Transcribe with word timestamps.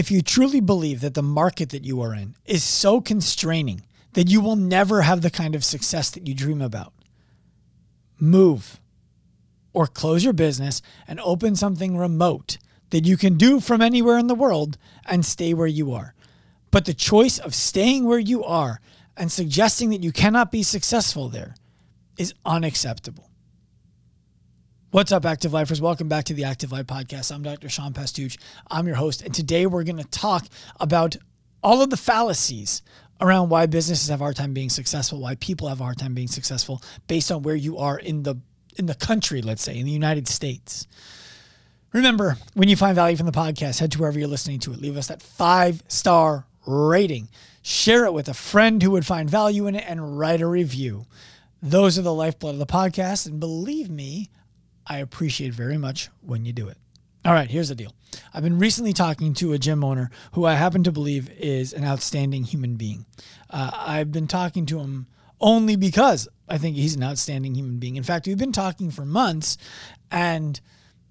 if 0.00 0.10
you 0.10 0.22
truly 0.22 0.60
believe 0.60 1.02
that 1.02 1.12
the 1.12 1.22
market 1.22 1.68
that 1.68 1.84
you 1.84 2.00
are 2.00 2.14
in 2.14 2.34
is 2.46 2.64
so 2.64 3.02
constraining 3.02 3.82
that 4.14 4.30
you 4.30 4.40
will 4.40 4.56
never 4.56 5.02
have 5.02 5.20
the 5.20 5.30
kind 5.30 5.54
of 5.54 5.62
success 5.62 6.08
that 6.08 6.26
you 6.26 6.34
dream 6.34 6.62
about, 6.62 6.94
move 8.18 8.80
or 9.74 9.86
close 9.86 10.24
your 10.24 10.32
business 10.32 10.80
and 11.06 11.20
open 11.20 11.54
something 11.54 11.98
remote 11.98 12.56
that 12.88 13.04
you 13.04 13.18
can 13.18 13.36
do 13.36 13.60
from 13.60 13.82
anywhere 13.82 14.16
in 14.16 14.26
the 14.26 14.34
world 14.34 14.78
and 15.04 15.22
stay 15.22 15.52
where 15.52 15.66
you 15.66 15.92
are. 15.92 16.14
But 16.70 16.86
the 16.86 16.94
choice 16.94 17.38
of 17.38 17.54
staying 17.54 18.06
where 18.06 18.18
you 18.18 18.42
are 18.42 18.80
and 19.18 19.30
suggesting 19.30 19.90
that 19.90 20.02
you 20.02 20.12
cannot 20.12 20.50
be 20.50 20.62
successful 20.62 21.28
there 21.28 21.56
is 22.16 22.32
unacceptable. 22.46 23.29
What's 24.92 25.12
up, 25.12 25.24
Active 25.24 25.52
Lifers? 25.52 25.80
Welcome 25.80 26.08
back 26.08 26.24
to 26.24 26.34
the 26.34 26.42
Active 26.42 26.72
Life 26.72 26.86
Podcast. 26.86 27.32
I'm 27.32 27.44
Dr. 27.44 27.68
Sean 27.68 27.92
Pastuch. 27.92 28.36
I'm 28.68 28.88
your 28.88 28.96
host, 28.96 29.22
and 29.22 29.32
today 29.32 29.64
we're 29.64 29.84
going 29.84 29.98
to 29.98 30.10
talk 30.10 30.46
about 30.80 31.14
all 31.62 31.80
of 31.80 31.90
the 31.90 31.96
fallacies 31.96 32.82
around 33.20 33.50
why 33.50 33.66
businesses 33.66 34.08
have 34.08 34.20
a 34.20 34.24
hard 34.24 34.34
time 34.34 34.52
being 34.52 34.68
successful, 34.68 35.20
why 35.20 35.36
people 35.36 35.68
have 35.68 35.80
a 35.80 35.84
hard 35.84 35.98
time 35.98 36.12
being 36.12 36.26
successful 36.26 36.82
based 37.06 37.30
on 37.30 37.44
where 37.44 37.54
you 37.54 37.78
are 37.78 38.00
in 38.00 38.24
the 38.24 38.34
in 38.78 38.86
the 38.86 38.96
country, 38.96 39.40
let's 39.42 39.62
say, 39.62 39.78
in 39.78 39.86
the 39.86 39.92
United 39.92 40.26
States. 40.26 40.88
Remember, 41.92 42.36
when 42.54 42.68
you 42.68 42.74
find 42.74 42.96
value 42.96 43.16
from 43.16 43.26
the 43.26 43.32
podcast, 43.32 43.78
head 43.78 43.92
to 43.92 44.00
wherever 44.00 44.18
you're 44.18 44.26
listening 44.26 44.58
to 44.58 44.72
it. 44.72 44.80
Leave 44.80 44.96
us 44.96 45.06
that 45.06 45.22
five 45.22 45.84
star 45.86 46.46
rating. 46.66 47.28
Share 47.62 48.06
it 48.06 48.12
with 48.12 48.28
a 48.28 48.34
friend 48.34 48.82
who 48.82 48.90
would 48.90 49.06
find 49.06 49.30
value 49.30 49.68
in 49.68 49.76
it 49.76 49.84
and 49.86 50.18
write 50.18 50.40
a 50.40 50.48
review. 50.48 51.06
Those 51.62 51.96
are 51.96 52.02
the 52.02 52.12
lifeblood 52.12 52.54
of 52.54 52.58
the 52.58 52.66
podcast. 52.66 53.28
And 53.28 53.38
believe 53.38 53.88
me, 53.88 54.30
I 54.90 54.98
appreciate 54.98 55.54
very 55.54 55.78
much 55.78 56.10
when 56.20 56.44
you 56.44 56.52
do 56.52 56.66
it. 56.66 56.76
All 57.24 57.32
right, 57.32 57.48
here's 57.48 57.68
the 57.68 57.76
deal. 57.76 57.94
I've 58.34 58.42
been 58.42 58.58
recently 58.58 58.92
talking 58.92 59.34
to 59.34 59.52
a 59.52 59.58
gym 59.58 59.84
owner 59.84 60.10
who 60.32 60.44
I 60.44 60.54
happen 60.54 60.82
to 60.82 60.90
believe 60.90 61.30
is 61.30 61.72
an 61.72 61.84
outstanding 61.84 62.42
human 62.42 62.74
being. 62.74 63.06
Uh, 63.48 63.70
I've 63.72 64.10
been 64.10 64.26
talking 64.26 64.66
to 64.66 64.80
him 64.80 65.06
only 65.40 65.76
because 65.76 66.26
I 66.48 66.58
think 66.58 66.74
he's 66.74 66.96
an 66.96 67.04
outstanding 67.04 67.54
human 67.54 67.78
being. 67.78 67.94
In 67.94 68.02
fact, 68.02 68.26
we've 68.26 68.36
been 68.36 68.50
talking 68.50 68.90
for 68.90 69.06
months, 69.06 69.58
and 70.10 70.60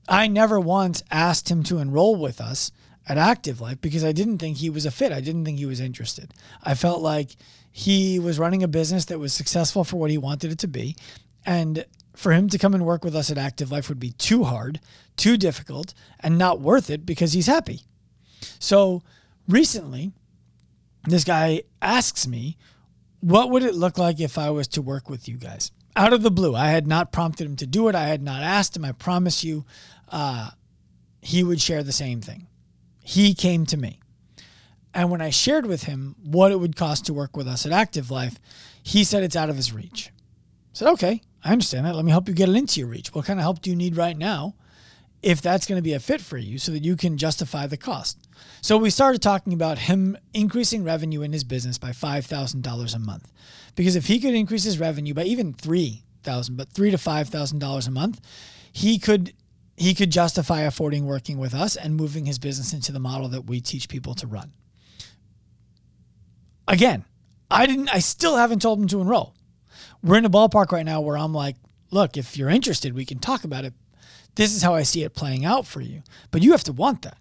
I 0.10 0.28
never 0.28 0.60
once 0.60 1.02
asked 1.10 1.50
him 1.50 1.64
to 1.64 1.78
enroll 1.78 2.18
with 2.18 2.42
us 2.42 2.74
at 3.08 3.18
Active 3.18 3.62
Life 3.62 3.80
because 3.80 4.04
I 4.04 4.12
didn't 4.12 4.40
think 4.40 4.58
he 4.58 4.70
was 4.70 4.86
a 4.86 4.92
fit. 4.92 5.14
I 5.14 5.22
didn't 5.22 5.46
think 5.46 5.58
he 5.58 5.66
was 5.66 5.80
interested. 5.80 6.34
I 6.64 6.74
felt 6.74 7.02
like 7.02 7.38
he 7.72 8.20
was 8.20 8.40
running 8.40 8.62
a 8.62 8.68
business 8.68 9.06
that 9.06 9.20
was 9.20 9.32
successful 9.32 9.86
for 9.86 9.96
what 9.96 10.12
he 10.12 10.18
wanted 10.18 10.52
it 10.52 10.60
to 10.60 10.68
be. 10.68 10.98
And 11.46 11.86
for 12.20 12.34
him 12.34 12.50
to 12.50 12.58
come 12.58 12.74
and 12.74 12.86
work 12.86 13.06
with 13.06 13.16
us 13.16 13.32
at 13.32 13.38
Active 13.38 13.72
Life 13.72 13.88
would 13.88 14.00
be 14.00 14.12
too 14.12 14.44
hard, 14.44 14.82
too 15.16 15.38
difficult, 15.38 15.94
and 16.20 16.38
not 16.38 16.60
worth 16.60 16.90
it 16.90 17.06
because 17.06 17.32
he's 17.32 17.48
happy. 17.48 17.84
So 18.60 19.04
recently, 19.48 20.12
this 21.08 21.24
guy 21.24 21.64
asks 21.82 22.28
me, 22.28 22.58
What 23.22 23.50
would 23.52 23.64
it 23.64 23.74
look 23.74 23.98
like 23.98 24.20
if 24.20 24.38
I 24.38 24.50
was 24.50 24.68
to 24.70 24.82
work 24.82 25.10
with 25.10 25.30
you 25.30 25.38
guys? 25.38 25.72
Out 25.96 26.12
of 26.12 26.22
the 26.22 26.30
blue. 26.30 26.56
I 26.56 26.68
had 26.68 26.88
not 26.88 27.14
prompted 27.14 27.46
him 27.46 27.56
to 27.56 27.66
do 27.66 27.88
it. 27.88 27.96
I 27.96 28.08
had 28.08 28.22
not 28.22 28.44
asked 28.44 28.76
him. 28.76 28.84
I 28.84 28.92
promise 28.92 29.46
you, 29.46 29.66
uh, 30.10 30.50
he 31.22 31.42
would 31.42 31.62
share 31.62 31.84
the 31.84 31.94
same 31.94 32.20
thing. 32.20 32.48
He 33.02 33.34
came 33.34 33.66
to 33.68 33.78
me. 33.78 34.00
And 34.94 35.10
when 35.10 35.22
I 35.22 35.30
shared 35.30 35.66
with 35.66 35.84
him 35.84 36.16
what 36.22 36.52
it 36.52 36.60
would 36.60 36.76
cost 36.76 37.06
to 37.06 37.14
work 37.14 37.38
with 37.38 37.48
us 37.48 37.66
at 37.66 37.72
Active 37.72 38.12
Life, 38.12 38.40
he 38.84 39.06
said 39.06 39.24
it's 39.24 39.38
out 39.38 39.50
of 39.50 39.56
his 39.56 39.72
reach. 39.72 40.12
I 40.12 40.74
said, 40.74 40.88
okay, 40.90 41.22
I 41.44 41.52
understand 41.52 41.86
that. 41.86 41.96
Let 41.96 42.06
me 42.06 42.12
help 42.12 42.28
you 42.28 42.34
get 42.34 42.50
it 42.50 42.56
into 42.56 42.80
your 42.80 42.90
reach. 42.90 43.14
What 43.14 43.26
kind 43.26 43.40
of 43.40 43.44
help 43.44 43.62
do 43.62 43.70
you 43.70 43.76
need 43.76 43.96
right 43.96 44.18
now 44.18 44.56
if 45.22 45.42
that's 45.42 45.66
going 45.66 45.78
to 45.78 45.84
be 45.84 45.94
a 45.94 46.00
fit 46.00 46.22
for 46.22 46.38
you 46.38 46.58
so 46.58 46.72
that 46.72 46.84
you 46.84 46.96
can 46.98 47.18
justify 47.18 47.68
the 47.68 47.78
cost? 47.78 48.28
So 48.62 48.78
we 48.78 48.90
started 48.90 49.22
talking 49.22 49.54
about 49.54 49.80
him 49.80 50.18
increasing 50.34 50.84
revenue 50.84 51.22
in 51.22 51.32
his 51.32 51.44
business 51.44 51.78
by 51.78 51.92
$5,000 51.92 52.96
a 52.96 53.00
month. 53.00 53.32
Because 53.76 53.96
if 53.96 54.08
he 54.08 54.20
could 54.20 54.34
increase 54.34 54.64
his 54.64 54.80
revenue 54.80 55.14
by 55.14 55.24
even 55.24 55.54
3000 55.54 56.58
but 56.58 56.70
3 56.70 56.92
to 56.92 56.98
$5,000 56.98 57.88
a 57.88 57.92
month, 57.92 58.22
he 58.72 59.00
could 59.00 59.34
he 59.78 59.94
could 59.94 60.12
justify 60.12 60.62
affording 60.62 61.06
working 61.06 61.38
with 61.38 61.54
us 61.54 61.78
and 61.78 61.96
moving 61.96 62.26
his 62.26 62.38
business 62.38 62.74
into 62.74 62.92
the 62.92 63.00
model 63.00 63.30
that 63.30 63.46
we 63.46 63.62
teach 63.62 63.88
people 63.88 64.14
to 64.14 64.28
run. 64.28 64.52
Again, 66.68 67.06
I 67.50 67.66
didn't 67.66 67.88
I 67.88 68.00
still 68.00 68.36
haven't 68.36 68.62
told 68.62 68.80
him 68.80 68.88
to 68.90 69.00
enroll 69.00 69.34
we're 70.04 70.18
in 70.18 70.26
a 70.26 70.30
ballpark 70.30 70.72
right 70.72 70.86
now 70.86 71.02
where 71.02 71.18
I'm 71.18 71.34
like, 71.34 71.56
look, 71.92 72.18
if 72.18 72.38
you're 72.38 72.50
interested, 72.50 72.94
we 72.94 73.06
can 73.06 73.20
talk 73.20 73.44
about 73.44 73.66
it. 73.66 73.74
This 74.36 74.56
is 74.56 74.62
how 74.62 74.76
I 74.76 74.84
see 74.84 75.04
it 75.04 75.14
playing 75.14 75.46
out 75.46 75.66
for 75.66 75.82
you. 75.82 76.04
But 76.32 76.42
you 76.42 76.52
have 76.52 76.64
to 76.66 76.74
want 76.74 77.02
that. 77.02 77.18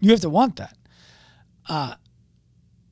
You 0.00 0.10
have 0.10 0.20
to 0.20 0.30
want 0.30 0.56
that. 0.56 0.76
Uh, 1.68 1.94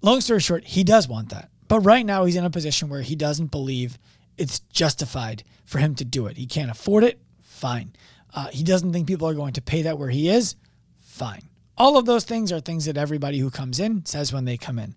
long 0.00 0.20
story 0.20 0.40
short, 0.40 0.64
he 0.64 0.84
does 0.84 1.08
want 1.08 1.30
that. 1.30 1.50
But 1.68 1.80
right 1.80 2.04
now, 2.04 2.24
he's 2.24 2.36
in 2.36 2.44
a 2.44 2.50
position 2.50 2.88
where 2.88 3.02
he 3.02 3.16
doesn't 3.16 3.50
believe 3.50 3.98
it's 4.36 4.60
justified 4.60 5.42
for 5.64 5.78
him 5.78 5.94
to 5.96 6.04
do 6.04 6.26
it. 6.26 6.36
He 6.36 6.46
can't 6.46 6.70
afford 6.70 7.04
it. 7.04 7.20
Fine. 7.40 7.94
Uh, 8.34 8.48
he 8.48 8.62
doesn't 8.62 8.92
think 8.92 9.06
people 9.06 9.28
are 9.28 9.34
going 9.34 9.54
to 9.54 9.62
pay 9.62 9.82
that 9.82 9.98
where 9.98 10.10
he 10.10 10.28
is. 10.28 10.56
Fine. 10.98 11.42
All 11.82 11.98
of 11.98 12.06
those 12.06 12.22
things 12.22 12.52
are 12.52 12.60
things 12.60 12.84
that 12.84 12.96
everybody 12.96 13.40
who 13.40 13.50
comes 13.50 13.80
in 13.80 14.06
says 14.06 14.32
when 14.32 14.44
they 14.44 14.56
come 14.56 14.78
in. 14.78 14.94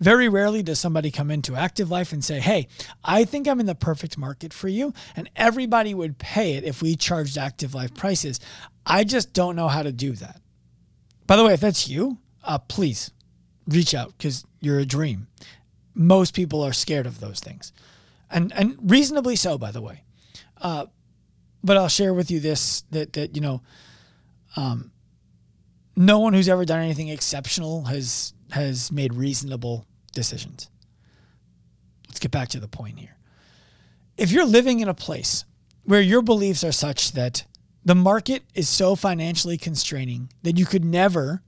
Very 0.00 0.30
rarely 0.30 0.62
does 0.62 0.80
somebody 0.80 1.10
come 1.10 1.30
into 1.30 1.54
active 1.54 1.90
life 1.90 2.10
and 2.10 2.24
say, 2.24 2.40
Hey, 2.40 2.68
I 3.04 3.26
think 3.26 3.46
I'm 3.46 3.60
in 3.60 3.66
the 3.66 3.74
perfect 3.74 4.16
market 4.16 4.54
for 4.54 4.68
you. 4.68 4.94
And 5.14 5.28
everybody 5.36 5.92
would 5.92 6.16
pay 6.16 6.54
it 6.54 6.64
if 6.64 6.80
we 6.80 6.96
charged 6.96 7.36
active 7.36 7.74
life 7.74 7.92
prices. 7.92 8.40
I 8.86 9.04
just 9.04 9.34
don't 9.34 9.56
know 9.56 9.68
how 9.68 9.82
to 9.82 9.92
do 9.92 10.12
that. 10.12 10.40
By 11.26 11.36
the 11.36 11.44
way, 11.44 11.52
if 11.52 11.60
that's 11.60 11.86
you, 11.86 12.16
uh, 12.42 12.56
please 12.56 13.10
reach 13.68 13.94
out 13.94 14.16
because 14.16 14.46
you're 14.58 14.78
a 14.78 14.86
dream. 14.86 15.26
Most 15.94 16.34
people 16.34 16.62
are 16.62 16.72
scared 16.72 17.04
of 17.04 17.20
those 17.20 17.40
things. 17.40 17.74
And, 18.30 18.54
and 18.54 18.78
reasonably 18.90 19.36
so, 19.36 19.58
by 19.58 19.70
the 19.70 19.82
way. 19.82 20.02
Uh, 20.62 20.86
but 21.62 21.76
I'll 21.76 21.88
share 21.88 22.14
with 22.14 22.30
you 22.30 22.40
this 22.40 22.84
that, 22.90 23.12
that 23.12 23.34
you 23.34 23.42
know, 23.42 23.60
um, 24.56 24.92
no 25.96 26.18
one 26.18 26.32
who's 26.32 26.48
ever 26.48 26.64
done 26.64 26.80
anything 26.80 27.08
exceptional 27.08 27.84
has 27.84 28.32
has 28.50 28.92
made 28.92 29.14
reasonable 29.14 29.86
decisions. 30.12 30.68
Let's 32.08 32.20
get 32.20 32.30
back 32.30 32.48
to 32.50 32.60
the 32.60 32.68
point 32.68 32.98
here. 32.98 33.16
If 34.18 34.30
you're 34.30 34.46
living 34.46 34.80
in 34.80 34.88
a 34.88 34.94
place 34.94 35.44
where 35.84 36.00
your 36.00 36.22
beliefs 36.22 36.62
are 36.62 36.72
such 36.72 37.12
that 37.12 37.46
the 37.84 37.94
market 37.94 38.42
is 38.54 38.68
so 38.68 38.94
financially 38.94 39.56
constraining 39.56 40.30
that 40.42 40.58
you 40.58 40.66
could 40.66 40.84
never 40.84 41.42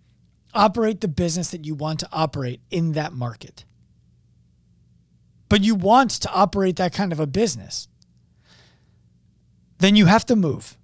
operate 0.55 1.01
the 1.01 1.09
business 1.09 1.51
that 1.51 1.65
you 1.65 1.75
want 1.75 2.01
to 2.01 2.09
operate 2.13 2.61
in 2.71 2.93
that 2.93 3.13
market, 3.13 3.65
but 5.49 5.63
you 5.63 5.75
want 5.75 6.11
to 6.11 6.33
operate 6.33 6.77
that 6.77 6.93
kind 6.93 7.13
of 7.13 7.21
a 7.21 7.27
business, 7.27 7.89
then 9.79 9.95
you 9.95 10.07
have 10.07 10.25
to 10.27 10.35
move. 10.35 10.79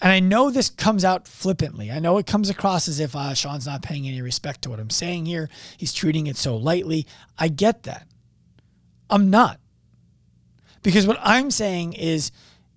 And 0.00 0.12
I 0.12 0.20
know 0.20 0.50
this 0.50 0.68
comes 0.68 1.04
out 1.04 1.26
flippantly. 1.26 1.90
I 1.90 2.00
know 2.00 2.18
it 2.18 2.26
comes 2.26 2.50
across 2.50 2.86
as 2.86 3.00
if 3.00 3.16
uh, 3.16 3.32
Sean's 3.32 3.66
not 3.66 3.82
paying 3.82 4.06
any 4.06 4.20
respect 4.20 4.62
to 4.62 4.70
what 4.70 4.78
I'm 4.78 4.90
saying 4.90 5.26
here. 5.26 5.48
He's 5.78 5.94
treating 5.94 6.26
it 6.26 6.36
so 6.36 6.56
lightly. 6.56 7.06
I 7.38 7.48
get 7.48 7.84
that. 7.84 8.06
I'm 9.08 9.30
not. 9.30 9.58
Because 10.82 11.06
what 11.06 11.18
I'm 11.22 11.50
saying 11.50 11.94
is 11.94 12.30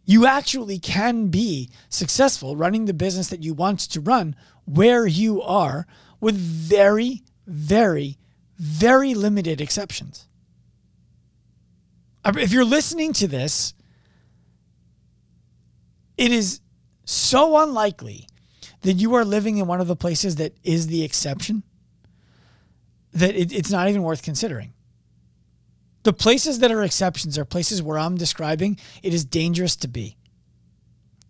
you 0.06 0.25
actually 0.25 0.80
can 0.80 1.28
be 1.28 1.69
successful 1.90 2.56
running 2.56 2.85
the 2.85 2.94
business 2.94 3.28
that 3.28 3.44
you 3.44 3.53
want 3.53 3.80
to 3.81 4.00
run 4.00 4.36
where 4.66 5.06
you 5.06 5.41
are 5.41 5.86
with 6.22 6.36
very, 6.36 7.24
very, 7.46 8.18
very 8.57 9.13
limited 9.13 9.59
exceptions. 9.59 10.28
If 12.25 12.51
you're 12.51 12.66
listening 12.66 13.13
to 13.13 13.28
this, 13.28 13.74
it 16.18 16.31
is 16.31 16.62
so 17.09 17.58
unlikely 17.58 18.28
that 18.81 18.94
you 18.94 19.16
are 19.16 19.25
living 19.25 19.58
in 19.58 19.66
one 19.66 19.81
of 19.81 19.88
the 19.88 19.96
places 19.96 20.36
that 20.36 20.53
is 20.64 20.88
the 20.88 21.03
exception 21.03 21.64
that 23.13 23.36
it, 23.36 23.51
it's 23.51 23.72
not 23.72 23.89
even 23.89 24.04
worth 24.04 24.22
considering. 24.22 24.74
The 26.04 26.13
places 26.13 26.60
that 26.60 26.72
are 26.72 26.83
exceptions 26.83 27.38
are 27.38 27.45
places 27.45 27.81
where 27.81 27.98
I'm 27.98 28.16
describing 28.16 28.80
it 29.01 29.13
is 29.13 29.25
dangerous 29.25 29.75
to 29.78 29.88
be. 29.88 30.18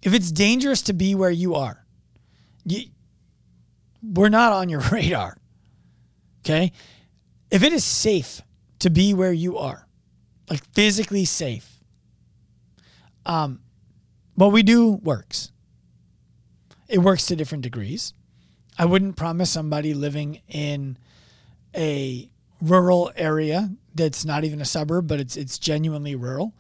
If 0.02 0.14
it's 0.14 0.32
dangerous 0.32 0.82
to 0.84 0.94
be 0.94 1.16
where 1.16 1.32
you 1.32 1.56
are, 1.56 1.86
you, 2.66 2.90
we're 4.04 4.30
not 4.30 4.52
on 4.52 4.68
your 4.68 4.82
radar. 4.92 5.38
Okay? 6.42 6.72
If 7.50 7.64
it 7.64 7.74
is 7.74 7.84
safe 7.84 8.42
to 8.80 8.90
be 8.90 9.14
where 9.14 9.34
you 9.34 9.58
are, 9.58 9.88
like 10.50 10.64
physically 10.74 11.26
safe, 11.26 11.84
um, 13.26 13.62
what 14.36 14.52
we 14.52 14.62
do 14.62 14.92
works. 14.92 15.52
It 16.90 17.00
works 17.00 17.26
to 17.28 17.36
different 17.36 17.64
degrees. 17.64 18.14
I 18.78 18.86
wouldn't 18.86 19.16
promise 19.16 19.50
somebody 19.50 19.94
living 19.94 20.42
in 20.48 20.98
a 21.76 22.30
rural 22.62 23.12
area 23.16 23.70
that's 23.96 24.26
not 24.26 24.44
even 24.44 24.60
a 24.60 24.66
suburb, 24.66 25.08
but 25.08 25.20
it's 25.20 25.38
it's 25.38 25.58
genuinely 25.58 26.16
rural. 26.16 26.54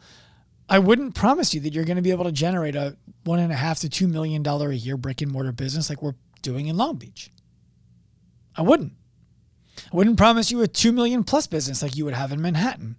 I 0.69 0.79
wouldn't 0.79 1.15
promise 1.15 1.53
you 1.53 1.59
that 1.61 1.73
you're 1.73 1.85
going 1.85 1.95
to 1.95 2.03
be 2.03 2.11
able 2.11 2.25
to 2.25 2.31
generate 2.31 2.75
a 2.75 2.95
one 3.23 3.39
and 3.39 3.51
a 3.51 3.55
half 3.55 3.79
to 3.79 3.89
two 3.89 4.07
million 4.07 4.43
dollar 4.43 4.69
a 4.69 4.75
year 4.75 4.97
brick 4.97 5.21
and 5.21 5.31
mortar 5.31 5.51
business 5.51 5.89
like 5.89 6.01
we're 6.01 6.15
doing 6.41 6.67
in 6.67 6.77
Long 6.77 6.95
Beach. 6.95 7.31
I 8.55 8.61
wouldn't. 8.61 8.93
I 9.91 9.95
wouldn't 9.95 10.17
promise 10.17 10.51
you 10.51 10.61
a 10.61 10.67
2 10.67 10.91
million 10.91 11.23
plus 11.23 11.47
business 11.47 11.81
like 11.81 11.95
you 11.95 12.05
would 12.05 12.13
have 12.13 12.31
in 12.31 12.41
Manhattan. 12.41 12.97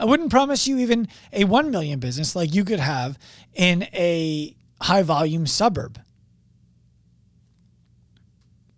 I 0.00 0.04
wouldn't 0.04 0.30
promise 0.30 0.66
you 0.66 0.78
even 0.78 1.06
a 1.32 1.44
1 1.44 1.70
million 1.70 2.00
business 2.00 2.34
like 2.34 2.52
you 2.52 2.64
could 2.64 2.80
have 2.80 3.18
in 3.54 3.84
a 3.92 4.56
high 4.82 5.02
volume 5.02 5.46
suburb. 5.46 6.00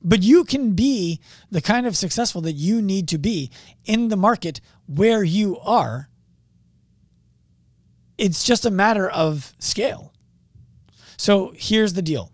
But 0.03 0.23
you 0.23 0.45
can 0.45 0.73
be 0.73 1.21
the 1.51 1.63
kind 1.63 1.87
of 1.87 1.97
successful 1.97 2.43
that 2.43 2.53
you 2.53 2.83
need 2.83 3.09
to 3.09 3.19
be 3.19 3.51
in 3.87 4.09
the 4.09 4.17
market 4.17 4.61
where 4.87 5.25
you 5.25 5.59
are. 5.61 6.11
It's 8.19 8.45
just 8.45 8.67
a 8.67 8.71
matter 8.71 9.09
of 9.09 9.55
scale. 9.59 10.13
So 11.17 11.55
here's 11.57 11.95
the 11.95 12.03
deal. 12.03 12.31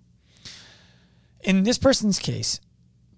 In 1.42 1.62
this 1.62 1.78
person's 1.78 2.18
case, 2.18 2.60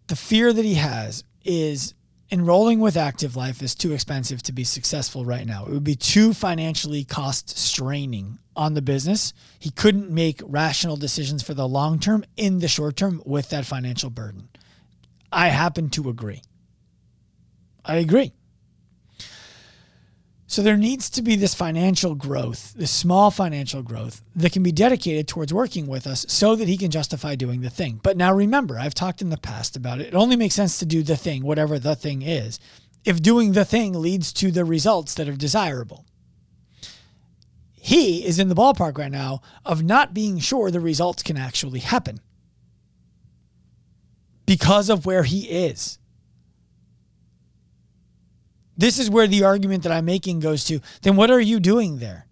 the 0.08 0.16
fear 0.16 0.52
that 0.52 0.64
he 0.64 0.75
has 0.75 1.25
is 1.44 1.94
enrolling 2.31 2.78
with 2.78 2.96
Active 2.96 3.37
Life 3.37 3.62
is 3.62 3.75
too 3.75 3.93
expensive 3.93 4.43
to 4.44 4.52
be 4.52 4.64
successful 4.64 5.25
right 5.25 5.46
now. 5.46 5.64
It 5.64 5.70
would 5.70 5.84
be 5.84 5.96
too 5.96 6.34
financially 6.34 7.05
cost 7.05 7.56
straining 7.58 8.38
on 8.56 8.75
the 8.75 8.82
business. 8.82 9.32
He 9.58 9.70
couldn't 9.70 10.10
make 10.10 10.40
rational 10.44 10.96
decisions 10.96 11.43
for 11.43 11.54
the 11.54 11.69
long 11.69 11.99
term 11.99 12.25
in 12.37 12.58
the 12.58 12.69
short 12.69 12.96
term 12.96 13.22
with 13.25 13.50
that 13.50 13.66
financial 13.66 14.10
burden. 14.10 14.49
I 15.31 15.49
happen 15.49 15.88
to 15.90 16.08
agree. 16.08 16.43
I 17.84 17.96
agree. 17.96 18.32
So 20.52 20.60
there 20.60 20.76
needs 20.76 21.08
to 21.08 21.22
be 21.22 21.34
this 21.34 21.54
financial 21.54 22.14
growth, 22.14 22.75
this 22.75 22.90
small 22.90 23.31
financial 23.31 23.82
growth 23.82 24.20
that 24.37 24.52
can 24.52 24.62
be 24.62 24.70
dedicated 24.70 25.26
towards 25.26 25.50
working 25.50 25.87
with 25.87 26.06
us 26.06 26.26
so 26.28 26.55
that 26.55 26.69
he 26.69 26.76
can 26.76 26.90
justify 26.90 27.37
doing 27.37 27.62
the 27.62 27.70
thing. 27.70 28.00
But 28.02 28.19
now 28.19 28.34
remember, 28.34 28.78
I've 28.78 28.93
talked 28.93 29.22
in 29.22 29.31
the 29.31 29.38
past 29.38 29.78
about 29.78 30.02
it. 30.02 30.08
It 30.08 30.14
only 30.14 30.37
makes 30.37 30.55
sense 30.55 30.78
to 30.81 30.84
do 30.84 31.02
the 31.02 31.16
thing, 31.16 31.43
whatever 31.43 31.78
the 31.78 31.96
thing 31.96 32.20
is, 32.20 32.60
if 33.06 33.22
doing 33.22 33.52
the 33.52 33.64
thing 33.64 33.94
leads 33.94 34.31
to 34.34 34.50
the 34.50 34.66
results 34.66 35.14
that 35.14 35.26
are 35.26 35.37
desirable. 35.37 36.05
He 37.84 38.25
is 38.25 38.38
in 38.38 38.49
the 38.49 38.55
ballpark 38.55 38.96
right 38.96 39.11
now 39.11 39.40
of 39.64 39.82
not 39.82 40.14
being 40.14 40.38
sure 40.38 40.70
the 40.70 40.79
results 40.79 41.20
can 41.20 41.37
actually 41.37 41.81
happen 41.81 42.20
because 44.46 44.88
of 44.88 45.05
where 45.05 45.25
he 45.25 45.40
is. 45.49 45.99
This 48.76 49.00
is 49.00 49.11
where 49.11 49.26
the 49.26 49.43
argument 49.43 49.82
that 49.82 49.90
I'm 49.90 50.05
making 50.05 50.38
goes 50.38 50.62
to. 50.67 50.79
Then 51.02 51.17
what 51.17 51.32
are 51.32 51.40
you 51.40 51.58
doing 51.58 51.99
there? 51.99 52.29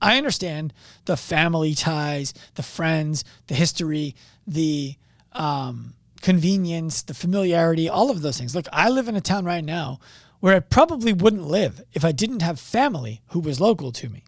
I 0.00 0.18
understand 0.18 0.72
the 1.06 1.16
family 1.16 1.74
ties, 1.74 2.32
the 2.54 2.62
friends, 2.62 3.24
the 3.48 3.54
history, 3.56 4.14
the 4.46 4.94
um, 5.32 5.94
convenience, 6.22 7.02
the 7.02 7.14
familiarity, 7.14 7.88
all 7.88 8.12
of 8.12 8.22
those 8.22 8.38
things. 8.38 8.54
Look, 8.54 8.68
I 8.72 8.88
live 8.88 9.08
in 9.08 9.16
a 9.16 9.20
town 9.20 9.44
right 9.44 9.64
now 9.64 9.98
where 10.46 10.54
I 10.54 10.60
probably 10.60 11.12
wouldn't 11.12 11.48
live 11.48 11.82
if 11.92 12.04
I 12.04 12.12
didn't 12.12 12.42
have 12.42 12.60
family 12.60 13.20
who 13.30 13.40
was 13.40 13.60
local 13.60 13.90
to 13.90 14.08
me. 14.08 14.22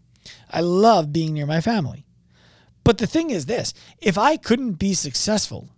I 0.50 0.60
love 0.60 1.12
being 1.12 1.32
near 1.32 1.46
my 1.46 1.60
family. 1.60 2.06
But 2.82 2.98
the 2.98 3.06
thing 3.06 3.30
is 3.30 3.46
this 3.46 3.72
if 4.00 4.18
I 4.18 4.36
couldn't 4.36 4.80
be 4.80 4.94
successful 4.94 5.68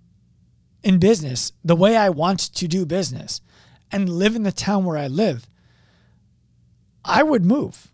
in 0.82 0.98
business 0.98 1.52
the 1.62 1.76
way 1.76 1.94
I 1.94 2.08
want 2.08 2.40
to 2.54 2.66
do 2.66 2.86
business, 2.86 3.42
and 3.92 4.08
live 4.08 4.34
in 4.34 4.44
the 4.44 4.50
town 4.50 4.86
where 4.86 4.96
I 4.96 5.08
live, 5.08 5.46
I 7.04 7.22
would 7.22 7.44
move. 7.44 7.88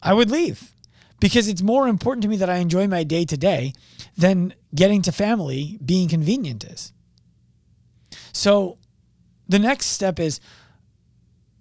I 0.00 0.14
would 0.14 0.30
leave 0.30 0.72
because 1.20 1.46
it's 1.46 1.60
more 1.60 1.88
important 1.88 2.22
to 2.22 2.28
me 2.30 2.38
that 2.38 2.48
I 2.48 2.56
enjoy 2.56 2.88
my 2.88 3.04
day 3.04 3.26
to 3.26 3.36
day 3.36 3.74
than 4.16 4.54
getting 4.74 5.02
to 5.02 5.12
family 5.12 5.78
being 5.84 6.08
convenient 6.08 6.64
is. 6.64 6.94
So 8.32 8.78
the 9.48 9.58
next 9.58 9.86
step 9.86 10.18
is 10.18 10.40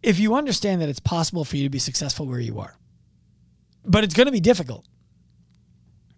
if 0.02 0.20
you 0.20 0.36
understand 0.36 0.82
that 0.82 0.90
it's 0.90 1.00
possible 1.00 1.46
for 1.46 1.58
you 1.58 1.64
to 1.64 1.70
be 1.70 1.80
successful 1.80 2.28
where 2.28 2.40
you 2.40 2.60
are, 2.60 2.78
but 3.84 4.04
it's 4.04 4.14
going 4.14 4.28
to 4.28 4.32
be 4.32 4.40
difficult. 4.40 4.86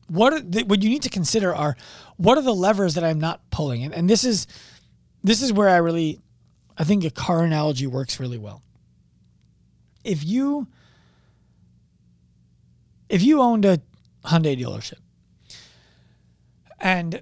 What 0.08 0.52
the, 0.52 0.64
what 0.64 0.84
you 0.84 0.90
need 0.90 1.04
to 1.04 1.10
consider 1.10 1.54
are 1.54 1.76
what 2.16 2.38
are 2.38 2.42
the 2.42 2.54
levers 2.54 2.94
that 2.96 3.04
I'm 3.04 3.20
not 3.20 3.42
pulling, 3.50 3.84
and, 3.84 3.94
and 3.94 4.10
this 4.10 4.24
is 4.24 4.48
this 5.24 5.42
is 5.42 5.52
where 5.52 5.68
I 5.68 5.78
really, 5.78 6.20
I 6.78 6.84
think 6.84 7.04
a 7.04 7.10
car 7.10 7.44
analogy 7.44 7.88
works 7.88 8.20
really 8.20 8.38
well. 8.38 8.62
If 10.04 10.24
you, 10.24 10.68
if 13.10 13.22
you 13.22 13.42
owned 13.42 13.66
a 13.66 13.82
Hyundai 14.24 14.58
dealership 14.58 15.00
and 16.80 17.22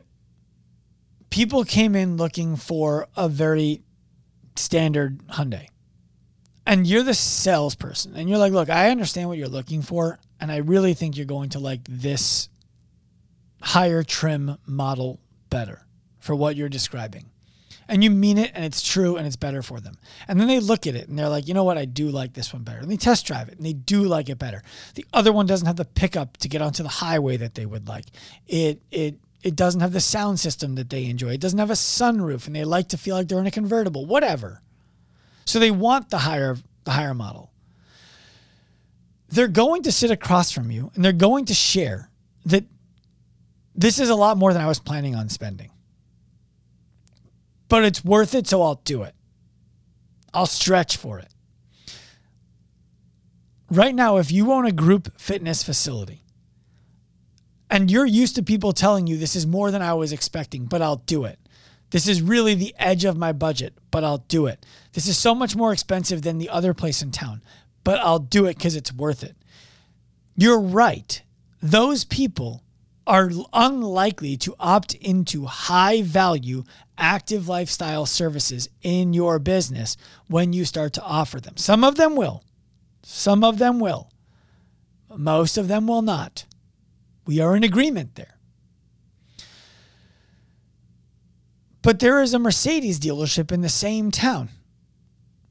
people 1.30 1.64
came 1.64 1.96
in 1.96 2.18
looking 2.18 2.56
for 2.56 3.08
a 3.16 3.28
very 3.28 3.82
standard 4.56 5.20
Hyundai 5.28 5.68
and 6.66 6.88
you're 6.88 7.04
the 7.04 7.14
salesperson 7.14 8.16
and 8.16 8.30
you're 8.30 8.40
like, 8.40 8.54
look, 8.54 8.70
I 8.70 8.90
understand 8.90 9.30
what 9.30 9.38
you're 9.38 9.48
looking 9.48 9.82
for. 9.82 10.20
And 10.40 10.52
I 10.52 10.58
really 10.58 10.94
think 10.94 11.16
you're 11.16 11.26
going 11.26 11.50
to 11.50 11.60
like 11.60 11.82
this 11.88 12.50
higher 13.62 14.04
trim 14.04 14.58
model 14.66 15.20
better 15.50 15.86
for 16.20 16.36
what 16.36 16.56
you're 16.56 16.70
describing 16.70 17.26
and 17.88 18.04
you 18.04 18.10
mean 18.10 18.38
it 18.38 18.52
and 18.54 18.66
it's 18.66 18.82
true 18.82 19.16
and 19.16 19.28
it's 19.28 19.36
better 19.36 19.62
for 19.62 19.80
them. 19.80 19.98
And 20.28 20.40
then 20.40 20.48
they 20.48 20.60
look 20.60 20.88
at 20.88 20.96
it 20.96 21.08
and 21.08 21.18
they're 21.18 21.30
like, 21.30 21.48
you 21.48 21.54
know 21.54 21.64
what, 21.64 21.78
I 21.78 21.86
do 21.86 22.10
like 22.10 22.34
this 22.34 22.54
one 22.54 22.64
better. 22.64 22.80
And 22.80 22.90
they 22.90 22.98
test 22.98 23.26
drive 23.26 23.48
it 23.50 23.58
and 23.58 23.66
they 23.66 23.74
do 23.74 24.04
like 24.04 24.30
it 24.30 24.40
better. 24.40 24.64
The 24.96 25.06
other 25.14 25.32
one 25.32 25.46
doesn't 25.46 25.68
have 25.68 25.76
the 25.76 25.86
pickup 25.86 26.38
to 26.38 26.50
get 26.50 26.62
onto 26.62 26.84
the 26.84 26.90
highway 26.90 27.38
that 27.38 27.56
they 27.56 27.66
would 27.66 27.88
like. 27.88 28.06
It 28.48 28.82
it 28.92 29.20
it 29.46 29.56
doesn't 29.56 29.80
have 29.80 29.94
the 29.94 30.02
sound 30.02 30.40
system 30.40 30.76
that 30.76 30.90
they 30.90 31.06
enjoy. 31.06 31.30
It 31.30 31.40
doesn't 31.40 31.60
have 31.60 31.70
a 31.70 31.74
sunroof 31.74 32.48
and 32.48 32.56
they 32.56 32.66
like 32.66 32.90
to 32.90 32.98
feel 32.98 33.16
like 33.16 33.30
they're 33.30 33.40
in 33.40 33.48
a 33.48 33.52
convertible, 33.52 34.06
whatever. 34.06 34.62
So 35.46 35.60
they 35.60 35.72
want 35.72 36.10
the 36.10 36.18
higher 36.18 36.58
the 36.84 36.92
higher 36.92 37.14
model. 37.14 37.52
They're 39.30 39.48
going 39.48 39.84
to 39.84 39.92
sit 39.92 40.12
across 40.12 40.52
from 40.52 40.70
you 40.72 40.92
and 40.96 41.06
they're 41.06 41.14
going 41.14 41.46
to 41.46 41.54
share 41.54 42.10
that 42.46 42.66
this 43.74 44.00
is 44.00 44.10
a 44.10 44.16
lot 44.16 44.38
more 44.38 44.52
than 44.52 44.62
I 44.62 44.68
was 44.68 44.80
planning 44.80 45.16
on 45.16 45.30
spending 45.30 45.72
but 47.68 47.84
it's 47.84 48.04
worth 48.04 48.36
it, 48.36 48.48
so 48.48 48.62
I'll 48.62 48.82
do 48.84 49.04
it. 49.04 49.16
I'll 50.34 50.46
stretch 50.46 50.98
for 50.98 51.20
it. 51.20 51.30
Right 53.70 53.96
now, 53.96 54.18
if 54.18 54.32
you 54.32 54.52
own 54.52 54.66
a 54.66 54.72
group 54.72 55.20
fitness 55.20 55.64
facility 55.64 56.25
and 57.70 57.90
you're 57.90 58.06
used 58.06 58.36
to 58.36 58.44
people 58.44 58.74
telling 58.74 59.08
you 59.08 59.18
this 59.18 59.36
is 59.36 59.48
more 59.48 59.72
than 59.72 59.82
I 59.82 59.94
was 59.94 60.12
expecting, 60.12 60.66
but 60.66 60.82
I'll 60.82 60.98
do 60.98 61.26
it. 61.26 61.40
This 61.92 62.08
is 62.08 62.22
really 62.22 62.56
the 62.56 62.76
edge 62.78 63.06
of 63.06 63.18
my 63.18 63.32
budget, 63.32 63.74
but 63.92 64.04
I'll 64.04 64.26
do 64.28 64.48
it. 64.48 64.66
This 64.94 65.08
is 65.08 65.18
so 65.18 65.34
much 65.34 65.56
more 65.56 65.72
expensive 65.72 66.22
than 66.22 66.38
the 66.38 66.50
other 66.50 66.74
place 66.74 67.02
in 67.02 67.12
town, 67.12 67.42
but 67.84 68.00
I'll 68.00 68.20
do 68.20 68.46
it 68.46 68.58
because 68.58 68.76
it's 68.76 68.94
worth 68.94 69.24
it. 69.24 69.36
You're 70.36 70.60
right. 70.60 71.22
Those 71.62 72.04
people 72.04 72.64
are 73.08 73.30
unlikely 73.54 74.36
to 74.38 74.56
opt 74.60 74.96
into 74.96 75.46
high 75.46 76.02
value 76.02 76.64
active 76.98 77.48
lifestyle 77.48 78.06
services 78.06 78.70
in 78.82 79.14
your 79.14 79.38
business 79.40 79.96
when 80.28 80.54
you 80.54 80.66
start 80.66 80.94
to 80.94 81.04
offer 81.04 81.40
them. 81.40 81.58
Some 81.58 81.84
of 81.84 81.96
them 81.96 82.16
will, 82.16 82.44
some 83.04 83.44
of 83.44 83.58
them 83.58 83.80
will, 83.80 84.12
most 85.16 85.58
of 85.58 85.68
them 85.68 85.88
will 85.88 86.02
not. 86.02 86.46
We 87.26 87.40
are 87.40 87.56
in 87.56 87.64
agreement 87.64 88.16
there. 88.16 88.38
But 91.82 92.00
there 92.00 92.22
is 92.22 92.34
a 92.34 92.40
Mercedes 92.40 93.00
dealership 93.00 93.52
in 93.52 93.62
the 93.62 93.70
same 93.70 94.10
town 94.10 94.50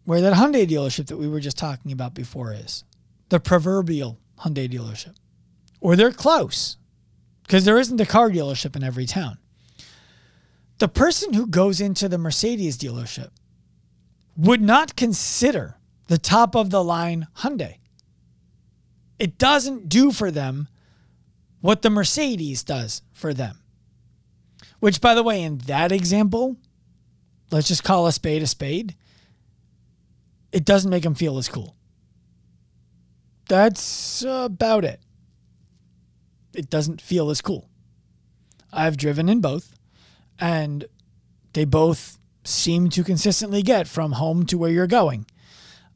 where 0.04 0.20
that 0.20 0.34
Hyundai 0.34 0.66
dealership 0.66 1.06
that 1.06 1.16
we 1.16 1.28
were 1.28 1.40
just 1.40 1.56
talking 1.56 1.92
about 1.92 2.14
before 2.14 2.52
is 2.52 2.84
the 3.28 3.40
proverbial 3.40 4.18
Hyundai 4.40 4.68
dealership. 4.68 5.14
Or 5.80 5.96
they're 5.96 6.12
close 6.12 6.76
because 7.42 7.64
there 7.64 7.78
isn't 7.78 8.00
a 8.00 8.06
car 8.06 8.30
dealership 8.30 8.74
in 8.74 8.82
every 8.82 9.06
town. 9.06 9.38
The 10.78 10.88
person 10.88 11.34
who 11.34 11.46
goes 11.46 11.80
into 11.80 12.08
the 12.08 12.18
Mercedes 12.18 12.76
dealership 12.76 13.30
would 14.36 14.60
not 14.60 14.96
consider 14.96 15.76
the 16.08 16.18
top 16.18 16.56
of 16.56 16.70
the 16.70 16.82
line 16.82 17.28
Hyundai. 17.38 17.76
It 19.18 19.38
doesn't 19.38 19.88
do 19.88 20.10
for 20.10 20.30
them 20.30 20.68
what 21.64 21.80
the 21.80 21.88
Mercedes 21.88 22.62
does 22.62 23.00
for 23.10 23.32
them. 23.32 23.58
Which, 24.80 25.00
by 25.00 25.14
the 25.14 25.22
way, 25.22 25.42
in 25.42 25.56
that 25.66 25.92
example, 25.92 26.58
let's 27.50 27.68
just 27.68 27.82
call 27.82 28.06
a 28.06 28.12
spade 28.12 28.42
a 28.42 28.46
spade, 28.46 28.94
it 30.52 30.66
doesn't 30.66 30.90
make 30.90 31.04
them 31.04 31.14
feel 31.14 31.38
as 31.38 31.48
cool. 31.48 31.74
That's 33.48 34.22
about 34.28 34.84
it 34.84 35.00
it 36.54 36.70
doesn't 36.70 37.00
feel 37.00 37.30
as 37.30 37.40
cool. 37.40 37.68
I've 38.70 38.98
driven 38.98 39.28
in 39.28 39.40
both, 39.40 39.74
and 40.38 40.84
they 41.54 41.64
both 41.64 42.18
seem 42.44 42.90
to 42.90 43.02
consistently 43.02 43.62
get 43.62 43.88
from 43.88 44.12
home 44.12 44.44
to 44.46 44.58
where 44.58 44.70
you're 44.70 44.86
going. 44.86 45.24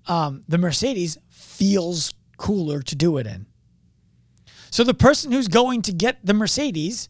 Um, 0.07 0.45
the 0.49 0.59
Mercedes 0.59 1.19
feels 1.29 2.15
cooler 2.39 2.81
to 2.83 2.97
do 2.97 3.19
it 3.19 3.27
in. 3.27 3.47
So 4.71 4.85
the 4.85 4.95
person 4.95 5.33
who's 5.33 5.49
going 5.49 5.83
to 5.83 5.93
get 5.93 6.19
the 6.25 6.35
Mercedes 6.35 7.09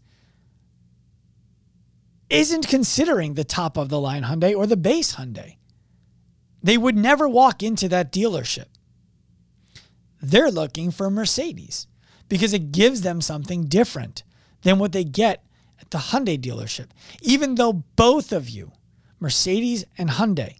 isn't 2.30 2.68
considering 2.68 3.34
the 3.34 3.44
top 3.44 3.76
of 3.76 3.88
the 3.88 4.00
line 4.00 4.24
Hyundai 4.24 4.54
or 4.54 4.66
the 4.66 4.76
base 4.76 5.16
Hyundai. 5.16 5.56
They 6.62 6.76
would 6.76 6.96
never 6.96 7.28
walk 7.28 7.62
into 7.62 7.88
that 7.88 8.12
dealership. 8.12 8.66
They're 10.20 10.50
looking 10.50 10.90
for 10.90 11.10
Mercedes 11.10 11.86
because 12.28 12.52
it 12.52 12.72
gives 12.72 13.02
them 13.02 13.20
something 13.20 13.64
different 13.64 14.24
than 14.62 14.78
what 14.78 14.92
they 14.92 15.04
get 15.04 15.44
at 15.80 15.90
the 15.90 15.98
Hyundai 15.98 16.38
dealership. 16.38 16.88
Even 17.22 17.54
though 17.54 17.84
both 17.96 18.32
of 18.32 18.48
you, 18.48 18.72
Mercedes 19.20 19.84
and 19.96 20.10
Hyundai, 20.10 20.56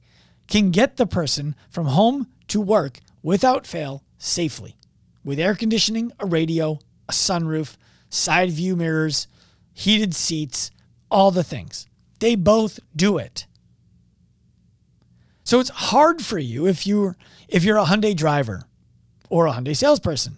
can 0.47 0.71
get 0.71 0.97
the 0.97 1.07
person 1.07 1.55
from 1.69 1.87
home 1.87 2.29
to 2.49 2.61
work 2.61 3.01
without 3.23 3.67
fail 3.67 4.05
safely 4.17 4.77
with 5.25 5.39
air 5.39 5.55
conditioning, 5.55 6.11
a 6.19 6.27
radio, 6.27 6.79
a 7.09 7.13
sunroof, 7.13 7.77
side 8.11 8.51
view 8.51 8.77
mirrors, 8.77 9.29
heated 9.73 10.15
seats, 10.15 10.71
all 11.11 11.31
the 11.31 11.45
things. 11.45 11.87
They 12.21 12.35
both 12.35 12.81
do 12.95 13.19
it. 13.19 13.47
So 15.45 15.61
it's 15.61 15.71
hard 15.71 16.21
for 16.21 16.39
you 16.39 16.67
if 16.67 16.87
you're 16.87 17.17
if 17.49 17.65
you're 17.65 17.79
a 17.79 17.85
Hyundai 17.85 18.15
driver 18.15 18.65
or 19.31 19.47
a 19.47 19.53
Hyundai 19.53 19.75
salesperson 19.75 20.37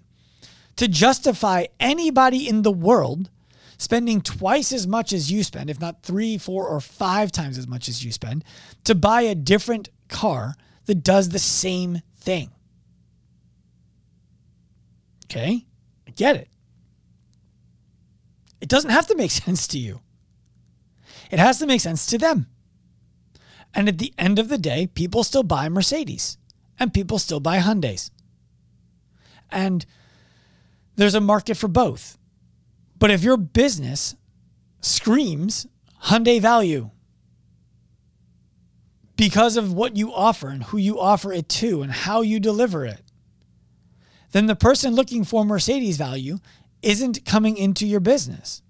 to 0.77 0.87
justify 0.87 1.67
anybody 1.81 2.49
in 2.49 2.62
the 2.62 2.71
world 2.71 3.29
spending 3.77 4.21
twice 4.21 4.73
as 4.73 4.87
much 4.87 5.12
as 5.12 5.33
you 5.33 5.43
spend, 5.43 5.71
if 5.71 5.81
not 5.81 6.03
three, 6.03 6.37
four, 6.37 6.69
or 6.69 6.81
five 6.81 7.33
times 7.33 7.57
as 7.57 7.67
much 7.67 7.89
as 7.89 8.05
you 8.05 8.12
spend, 8.12 8.45
to 8.85 8.95
buy 8.95 9.23
a 9.23 9.35
different 9.35 9.89
car 10.09 10.55
that 10.85 11.03
does 11.03 11.31
the 11.31 11.39
same 11.39 12.03
thing. 12.17 12.50
Okay? 15.25 15.65
I 16.07 16.11
get 16.11 16.37
it. 16.37 16.49
It 18.61 18.69
doesn't 18.69 18.90
have 18.90 19.07
to 19.09 19.17
make 19.17 19.31
sense 19.31 19.67
to 19.69 19.79
you. 19.79 20.00
It 21.31 21.38
has 21.38 21.59
to 21.59 21.67
make 21.67 21.81
sense 21.81 22.07
to 22.07 22.19
them. 22.19 22.47
And 23.75 23.88
at 23.88 23.99
the 23.99 24.12
end 24.19 24.38
of 24.38 24.49
the 24.49 24.59
day, 24.59 24.88
people 24.88 25.23
still 25.23 25.45
buy 25.45 25.69
Mercedes 25.69 26.38
and 26.79 26.93
people 26.93 27.19
still 27.19 27.40
buy 27.40 27.59
Hyundais. 27.59 28.11
And 29.50 29.87
there's 30.97 31.14
a 31.14 31.21
market 31.21 31.57
for 31.57 31.69
both. 31.69 32.19
But 32.99 33.11
if 33.11 33.23
your 33.23 33.37
business 33.37 34.17
screams 34.81 35.67
Hyundai 36.05 36.40
value 36.40 36.90
because 39.17 39.57
of 39.57 39.73
what 39.73 39.97
you 39.97 40.12
offer 40.12 40.49
and 40.49 40.64
who 40.64 40.79
you 40.79 40.99
offer 40.99 41.33
it 41.33 41.49
to 41.49 41.83
and 41.83 41.93
how 41.93 42.23
you 42.23 42.40
deliver 42.40 42.87
it, 42.87 43.02
then 44.33 44.47
the 44.47 44.57
person 44.57 44.95
looking 44.95 45.25
for 45.25 45.45
Mercedes 45.45 45.97
value 45.97 46.38
isn't 46.83 47.25
coming 47.25 47.57
into 47.57 47.87
your 47.87 48.01
business. 48.01 48.63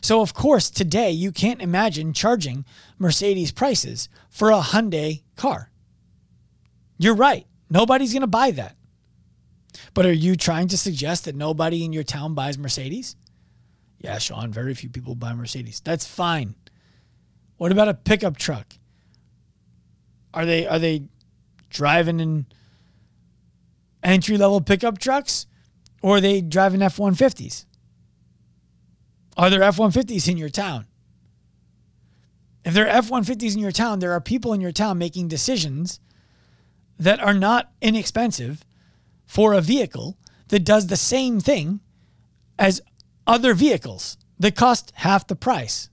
So, 0.00 0.20
of 0.20 0.32
course, 0.32 0.70
today 0.70 1.10
you 1.10 1.32
can't 1.32 1.60
imagine 1.60 2.12
charging 2.12 2.64
Mercedes 2.98 3.50
prices 3.50 4.08
for 4.30 4.50
a 4.50 4.60
Hyundai 4.60 5.22
car. 5.36 5.70
You're 6.98 7.14
right. 7.14 7.46
Nobody's 7.70 8.12
going 8.12 8.22
to 8.22 8.26
buy 8.26 8.52
that. 8.52 8.76
But 9.94 10.06
are 10.06 10.12
you 10.12 10.36
trying 10.36 10.68
to 10.68 10.78
suggest 10.78 11.24
that 11.24 11.34
nobody 11.34 11.84
in 11.84 11.92
your 11.92 12.04
town 12.04 12.34
buys 12.34 12.58
Mercedes? 12.58 13.16
Yeah, 13.98 14.18
Sean, 14.18 14.52
very 14.52 14.74
few 14.74 14.88
people 14.88 15.14
buy 15.14 15.34
Mercedes. 15.34 15.80
That's 15.80 16.06
fine. 16.06 16.54
What 17.56 17.72
about 17.72 17.88
a 17.88 17.94
pickup 17.94 18.36
truck? 18.36 18.74
Are 20.32 20.46
they 20.46 20.66
are 20.66 20.78
they 20.78 21.08
driving 21.70 22.20
in 22.20 22.46
entry 24.02 24.36
level 24.36 24.60
pickup 24.60 24.98
trucks 24.98 25.47
or 26.02 26.20
they 26.20 26.40
driving 26.40 26.82
F 26.82 26.96
150s? 26.96 27.64
Are 29.36 29.50
there 29.50 29.62
F 29.62 29.76
150s 29.76 30.28
in 30.28 30.36
your 30.36 30.48
town? 30.48 30.86
If 32.64 32.74
there 32.74 32.86
are 32.86 32.88
F 32.90 33.08
150s 33.08 33.54
in 33.54 33.60
your 33.60 33.72
town, 33.72 34.00
there 34.00 34.12
are 34.12 34.20
people 34.20 34.52
in 34.52 34.60
your 34.60 34.72
town 34.72 34.98
making 34.98 35.28
decisions 35.28 36.00
that 36.98 37.20
are 37.20 37.34
not 37.34 37.70
inexpensive 37.80 38.64
for 39.26 39.52
a 39.52 39.60
vehicle 39.60 40.18
that 40.48 40.64
does 40.64 40.88
the 40.88 40.96
same 40.96 41.40
thing 41.40 41.80
as 42.58 42.80
other 43.26 43.54
vehicles 43.54 44.18
that 44.38 44.56
cost 44.56 44.92
half 44.96 45.26
the 45.26 45.36
price. 45.36 45.88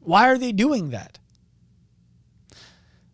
Why 0.00 0.28
are 0.28 0.38
they 0.38 0.52
doing 0.52 0.90
that? 0.90 1.18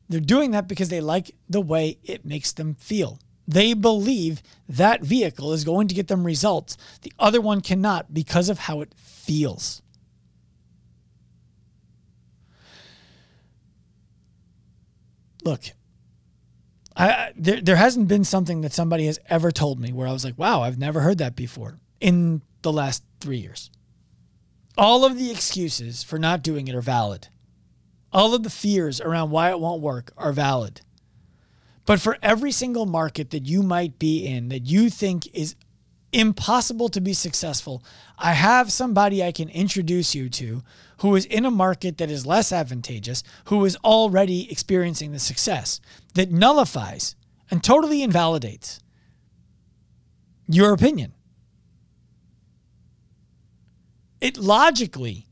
They're 0.08 0.20
doing 0.20 0.52
that 0.52 0.68
because 0.68 0.90
they 0.90 1.00
like 1.00 1.34
the 1.48 1.60
way 1.60 1.98
it 2.04 2.24
makes 2.24 2.52
them 2.52 2.74
feel. 2.74 3.18
They 3.46 3.74
believe 3.74 4.42
that 4.68 5.02
vehicle 5.02 5.52
is 5.52 5.64
going 5.64 5.88
to 5.88 5.94
get 5.94 6.08
them 6.08 6.24
results. 6.24 6.76
The 7.02 7.12
other 7.18 7.40
one 7.40 7.60
cannot 7.60 8.14
because 8.14 8.48
of 8.48 8.60
how 8.60 8.80
it 8.80 8.94
feels. 8.96 9.82
Look, 15.44 15.64
I, 16.96 17.32
there, 17.36 17.60
there 17.60 17.76
hasn't 17.76 18.08
been 18.08 18.24
something 18.24 18.62
that 18.62 18.72
somebody 18.72 19.06
has 19.06 19.18
ever 19.28 19.50
told 19.50 19.78
me 19.78 19.92
where 19.92 20.08
I 20.08 20.12
was 20.12 20.24
like, 20.24 20.38
wow, 20.38 20.62
I've 20.62 20.78
never 20.78 21.00
heard 21.00 21.18
that 21.18 21.36
before 21.36 21.78
in 22.00 22.40
the 22.62 22.72
last 22.72 23.04
three 23.20 23.38
years. 23.38 23.70
All 24.78 25.04
of 25.04 25.18
the 25.18 25.30
excuses 25.30 26.02
for 26.02 26.18
not 26.18 26.42
doing 26.42 26.66
it 26.66 26.74
are 26.74 26.80
valid. 26.80 27.28
All 28.12 28.34
of 28.34 28.42
the 28.42 28.50
fears 28.50 29.00
around 29.00 29.30
why 29.30 29.50
it 29.50 29.60
won't 29.60 29.82
work 29.82 30.12
are 30.16 30.32
valid. 30.32 30.80
But 31.86 32.00
for 32.00 32.16
every 32.22 32.52
single 32.52 32.86
market 32.86 33.30
that 33.30 33.46
you 33.46 33.62
might 33.62 33.98
be 33.98 34.26
in 34.26 34.48
that 34.48 34.66
you 34.66 34.88
think 34.88 35.28
is 35.34 35.54
impossible 36.12 36.88
to 36.90 37.00
be 37.00 37.12
successful, 37.12 37.82
I 38.18 38.32
have 38.32 38.72
somebody 38.72 39.22
I 39.22 39.32
can 39.32 39.48
introduce 39.50 40.14
you 40.14 40.28
to 40.30 40.62
who 40.98 41.14
is 41.16 41.26
in 41.26 41.44
a 41.44 41.50
market 41.50 41.98
that 41.98 42.10
is 42.10 42.24
less 42.24 42.52
advantageous, 42.52 43.22
who 43.46 43.64
is 43.64 43.76
already 43.84 44.50
experiencing 44.50 45.12
the 45.12 45.18
success 45.18 45.80
that 46.14 46.30
nullifies 46.30 47.16
and 47.50 47.62
totally 47.62 48.02
invalidates 48.02 48.80
your 50.46 50.72
opinion. 50.72 51.12
It 54.20 54.38
logically 54.38 55.26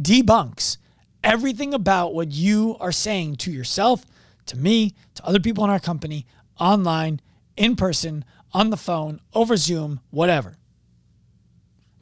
debunks 0.00 0.78
everything 1.22 1.72
about 1.72 2.14
what 2.14 2.32
you 2.32 2.76
are 2.80 2.90
saying 2.90 3.36
to 3.36 3.52
yourself 3.52 4.04
to 4.46 4.56
me, 4.56 4.94
to 5.14 5.24
other 5.24 5.40
people 5.40 5.64
in 5.64 5.70
our 5.70 5.80
company, 5.80 6.26
online, 6.58 7.20
in 7.56 7.76
person, 7.76 8.24
on 8.52 8.70
the 8.70 8.76
phone, 8.76 9.20
over 9.32 9.56
Zoom, 9.56 10.00
whatever. 10.10 10.58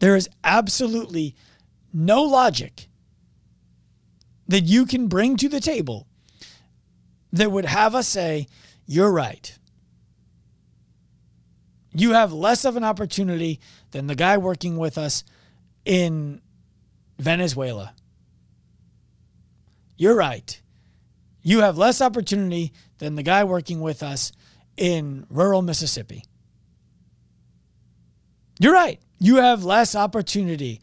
There 0.01 0.17
is 0.17 0.29
absolutely 0.43 1.35
no 1.93 2.23
logic 2.23 2.89
that 4.49 4.65
you 4.65 4.87
can 4.87 5.09
bring 5.09 5.37
to 5.37 5.49
the 5.49 5.61
table 5.61 6.07
that 7.33 7.51
would 7.51 7.65
have 7.65 7.95
us 7.95 8.09
say, 8.09 8.47
you're 8.87 9.13
right. 9.13 9.59
You 11.95 12.13
have 12.13 12.33
less 12.33 12.65
of 12.65 12.77
an 12.77 12.85
opportunity 12.85 13.61
than 13.93 14.07
the 14.07 14.15
guy 14.15 14.39
working 14.39 14.77
with 14.77 14.99
us 14.99 15.25
in 15.85 16.41
Venezuela. 17.19 17.95
You're 19.97 20.17
right 20.17 20.61
you 21.43 21.61
have 21.61 21.77
less 21.77 22.01
opportunity 22.01 22.73
than 22.99 23.17
the 23.17 23.23
guy 23.23 23.45
working 23.45 23.81
with 23.81 24.03
us 24.03 24.33
in 24.77 25.27
rural 25.29 25.63
Mississippi. 25.63 26.25
You're 28.59 28.75
right. 28.75 29.01
You 29.19 29.37
have 29.37 29.65
less 29.65 29.95
opportunity 29.95 30.81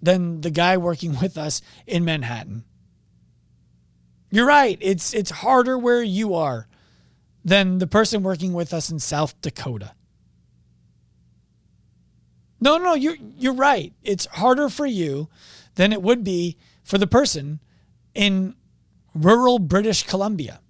than 0.00 0.40
the 0.40 0.50
guy 0.50 0.76
working 0.76 1.18
with 1.20 1.36
us 1.38 1.60
in 1.86 2.04
Manhattan. 2.04 2.64
You're 4.30 4.46
right. 4.46 4.78
It's 4.80 5.12
it's 5.12 5.30
harder 5.30 5.78
where 5.78 6.02
you 6.02 6.34
are 6.34 6.66
than 7.44 7.78
the 7.78 7.86
person 7.86 8.22
working 8.22 8.54
with 8.54 8.72
us 8.72 8.90
in 8.90 8.98
South 8.98 9.38
Dakota. 9.42 9.92
No, 12.60 12.78
no, 12.78 12.94
you're 12.94 13.16
you're 13.36 13.52
right. 13.52 13.92
It's 14.02 14.26
harder 14.26 14.68
for 14.68 14.86
you 14.86 15.28
than 15.74 15.92
it 15.92 16.00
would 16.00 16.24
be 16.24 16.56
for 16.82 16.96
the 16.96 17.06
person 17.06 17.60
in 18.14 18.54
rural 19.14 19.58
British 19.58 20.04
Columbia, 20.04 20.60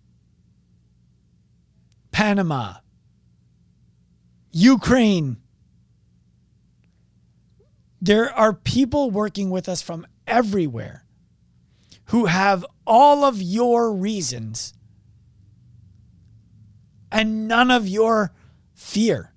Panama, 2.11 2.75
Ukraine. 4.50 5.38
There 8.00 8.32
are 8.32 8.52
people 8.52 9.11
working 9.11 9.50
with 9.50 9.68
us 9.68 9.80
from 9.80 10.06
everywhere 10.26 11.04
who 12.06 12.26
have 12.26 12.66
all 12.87 13.25
of 13.25 13.40
your 13.40 13.92
reasons 13.92 14.75
and 17.11 17.46
none 17.46 17.70
of 17.70 17.87
your 17.87 18.32
fear. 18.75 19.32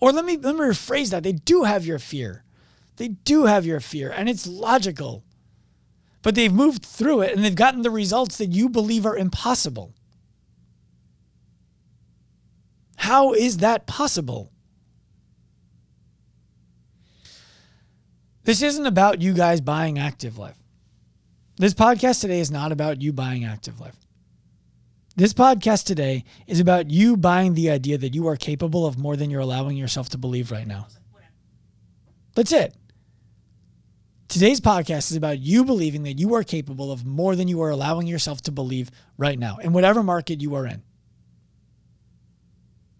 Or 0.00 0.12
let 0.12 0.24
me 0.24 0.36
let 0.36 0.54
me 0.54 0.60
rephrase 0.62 1.10
that. 1.10 1.22
They 1.22 1.32
do 1.32 1.64
have 1.64 1.86
your 1.86 1.98
fear. 1.98 2.44
They 2.96 3.08
do 3.08 3.46
have 3.46 3.64
your 3.64 3.80
fear 3.80 4.12
and 4.14 4.28
it's 4.28 4.46
logical 4.46 5.24
but 6.22 6.34
they've 6.34 6.52
moved 6.52 6.84
through 6.84 7.22
it 7.22 7.34
and 7.34 7.44
they've 7.44 7.54
gotten 7.54 7.82
the 7.82 7.90
results 7.90 8.38
that 8.38 8.46
you 8.46 8.68
believe 8.68 9.06
are 9.06 9.16
impossible. 9.16 9.94
How 12.96 13.32
is 13.32 13.58
that 13.58 13.86
possible? 13.86 14.52
This 18.44 18.62
isn't 18.62 18.86
about 18.86 19.22
you 19.22 19.32
guys 19.32 19.60
buying 19.60 19.98
active 19.98 20.38
life. 20.38 20.56
This 21.60 21.74
podcast 21.74 22.22
today 22.22 22.40
is 22.40 22.50
not 22.50 22.72
about 22.72 23.02
you 23.02 23.12
buying 23.12 23.44
Active 23.44 23.80
Life. 23.80 23.96
This 25.14 25.34
podcast 25.34 25.84
today 25.84 26.24
is 26.46 26.58
about 26.58 26.90
you 26.90 27.18
buying 27.18 27.52
the 27.52 27.68
idea 27.68 27.98
that 27.98 28.14
you 28.14 28.26
are 28.28 28.36
capable 28.36 28.86
of 28.86 28.98
more 28.98 29.14
than 29.14 29.28
you're 29.28 29.42
allowing 29.42 29.76
yourself 29.76 30.08
to 30.10 30.18
believe 30.18 30.50
right 30.50 30.66
now. 30.66 30.86
That's 32.34 32.52
it. 32.52 32.74
Today's 34.30 34.60
podcast 34.60 35.10
is 35.10 35.16
about 35.16 35.40
you 35.40 35.64
believing 35.64 36.04
that 36.04 36.20
you 36.20 36.32
are 36.36 36.44
capable 36.44 36.92
of 36.92 37.04
more 37.04 37.34
than 37.34 37.48
you 37.48 37.60
are 37.62 37.70
allowing 37.70 38.06
yourself 38.06 38.40
to 38.42 38.52
believe 38.52 38.88
right 39.18 39.36
now 39.36 39.56
in 39.56 39.72
whatever 39.72 40.04
market 40.04 40.40
you 40.40 40.54
are 40.54 40.64
in. 40.64 40.84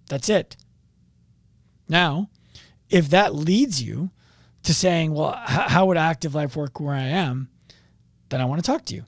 That's 0.08 0.28
it. 0.28 0.56
Now, 1.88 2.30
if 2.88 3.10
that 3.10 3.32
leads 3.32 3.80
you 3.80 4.10
to 4.64 4.74
saying, 4.74 5.14
well, 5.14 5.32
how 5.46 5.86
would 5.86 5.96
active 5.96 6.34
life 6.34 6.56
work 6.56 6.80
where 6.80 6.96
I 6.96 7.04
am? 7.04 7.48
Then 8.28 8.40
I 8.40 8.44
want 8.44 8.64
to 8.64 8.68
talk 8.68 8.84
to 8.86 8.96
you. 8.96 9.04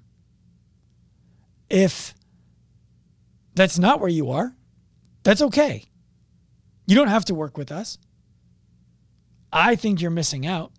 If 1.69 2.14
that's 3.57 3.81
not 3.81 3.99
where 3.99 4.09
you 4.09 4.31
are, 4.31 4.55
that's 5.25 5.43
okay. 5.43 5.87
You 6.87 6.95
don't 6.95 7.09
have 7.09 7.25
to 7.25 7.35
work 7.35 7.59
with 7.59 7.73
us. 7.73 7.99
I 9.52 9.75
think 9.75 10.00
you're 10.00 10.12
missing 10.12 10.47
out, 10.47 10.71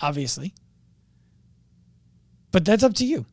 obviously. 0.00 0.54
But 2.52 2.64
that's 2.64 2.82
up 2.82 2.94
to 2.94 3.06
you. 3.06 3.26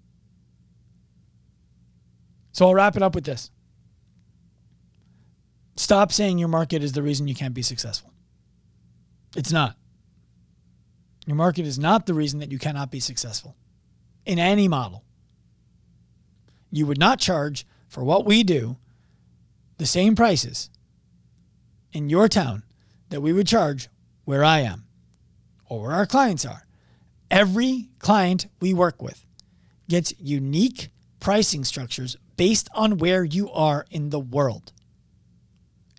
So 2.52 2.68
I'll 2.68 2.74
wrap 2.74 2.96
it 2.96 3.04
up 3.04 3.16
with 3.16 3.26
this. 3.26 3.52
Stop 5.76 6.12
saying 6.12 6.40
your 6.40 6.48
market 6.48 6.84
is 6.84 6.94
the 6.94 7.04
reason 7.04 7.28
you 7.28 7.36
can't 7.36 7.54
be 7.54 7.62
successful. 7.62 8.12
It's 9.36 9.52
not. 9.52 9.76
Your 11.28 11.36
market 11.36 11.68
is 11.68 11.78
not 11.78 12.06
the 12.06 12.14
reason 12.14 12.40
that 12.40 12.52
you 12.52 12.58
cannot 12.58 12.90
be 12.90 13.00
successful 13.00 13.56
in 14.26 14.40
any 14.40 14.68
model. 14.68 15.04
You 16.72 16.86
would 16.88 16.98
not 16.98 17.20
charge 17.20 17.66
for 17.88 18.04
what 18.04 18.26
we 18.26 18.44
do 18.44 18.78
the 19.78 19.86
same 19.86 20.16
prices 20.16 20.70
in 21.94 22.10
your 22.10 22.28
town 22.28 22.64
that 23.10 23.22
we 23.22 23.34
would 23.34 23.48
charge 23.48 23.90
where 24.26 24.44
I 24.44 24.62
am 24.62 24.87
or 25.70 25.82
where 25.82 25.92
our 25.92 26.06
clients 26.06 26.46
are. 26.46 26.66
Every 27.30 27.90
client 28.00 28.48
we 28.60 28.74
work 28.74 29.02
with 29.02 29.26
gets 29.90 30.14
unique 30.20 30.90
pricing 31.20 31.64
structures 31.64 32.16
based 32.36 32.70
on 32.74 32.98
where 32.98 33.24
you 33.24 33.50
are 33.52 33.86
in 33.90 34.10
the 34.10 34.20
world. 34.20 34.72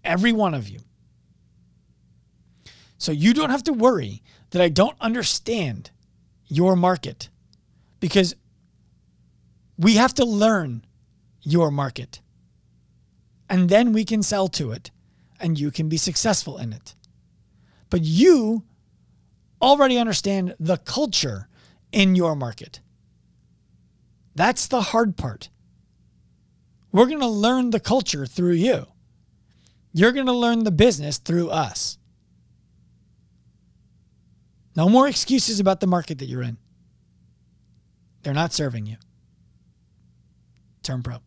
Every 0.04 0.32
one 0.32 0.54
of 0.54 0.68
you. 0.68 0.80
So 2.96 3.12
you 3.12 3.34
don't 3.34 3.50
have 3.50 3.64
to 3.64 3.72
worry 3.72 4.22
that 4.50 4.62
I 4.62 4.68
don't 4.68 4.96
understand 5.00 5.90
your 6.46 6.76
market 6.76 7.28
because 8.00 8.34
we 9.76 9.94
have 9.94 10.14
to 10.14 10.24
learn 10.24 10.84
your 11.42 11.70
market. 11.70 12.20
And 13.48 13.68
then 13.68 13.92
we 13.92 14.04
can 14.04 14.22
sell 14.22 14.48
to 14.48 14.72
it 14.72 14.90
and 15.40 15.58
you 15.58 15.70
can 15.70 15.88
be 15.88 15.96
successful 15.96 16.58
in 16.58 16.72
it. 16.72 16.94
But 17.90 18.02
you 18.02 18.64
already 19.60 19.98
understand 19.98 20.54
the 20.58 20.76
culture 20.76 21.48
in 21.92 22.14
your 22.14 22.34
market. 22.34 22.80
That's 24.34 24.66
the 24.66 24.80
hard 24.80 25.16
part. 25.16 25.50
We're 26.92 27.06
going 27.06 27.20
to 27.20 27.26
learn 27.26 27.70
the 27.70 27.80
culture 27.80 28.24
through 28.24 28.52
you. 28.52 28.86
You're 29.92 30.12
going 30.12 30.26
to 30.26 30.32
learn 30.32 30.64
the 30.64 30.70
business 30.70 31.18
through 31.18 31.50
us. 31.50 31.98
No 34.76 34.88
more 34.88 35.08
excuses 35.08 35.58
about 35.58 35.80
the 35.80 35.86
market 35.86 36.18
that 36.18 36.26
you're 36.26 36.42
in. 36.42 36.56
They're 38.22 38.34
not 38.34 38.52
serving 38.52 38.86
you. 38.86 38.96
Turn 40.82 41.02
pro. 41.02 41.18